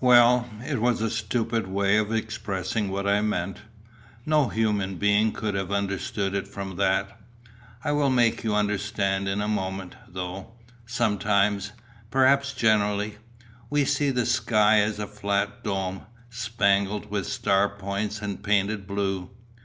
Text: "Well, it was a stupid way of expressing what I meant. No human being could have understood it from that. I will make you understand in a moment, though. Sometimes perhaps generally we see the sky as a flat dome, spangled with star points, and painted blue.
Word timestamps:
"Well, 0.00 0.48
it 0.66 0.80
was 0.82 1.00
a 1.00 1.08
stupid 1.08 1.68
way 1.68 1.96
of 1.96 2.12
expressing 2.12 2.88
what 2.90 3.06
I 3.06 3.20
meant. 3.20 3.60
No 4.24 4.48
human 4.48 4.96
being 4.96 5.30
could 5.30 5.54
have 5.54 5.70
understood 5.70 6.34
it 6.34 6.48
from 6.48 6.74
that. 6.74 7.16
I 7.84 7.92
will 7.92 8.10
make 8.10 8.42
you 8.42 8.52
understand 8.56 9.28
in 9.28 9.40
a 9.40 9.46
moment, 9.46 9.94
though. 10.08 10.54
Sometimes 10.86 11.70
perhaps 12.10 12.52
generally 12.52 13.18
we 13.70 13.84
see 13.84 14.10
the 14.10 14.26
sky 14.26 14.80
as 14.80 14.98
a 14.98 15.06
flat 15.06 15.62
dome, 15.62 16.04
spangled 16.30 17.08
with 17.08 17.28
star 17.28 17.68
points, 17.68 18.20
and 18.20 18.42
painted 18.42 18.88
blue. 18.88 19.30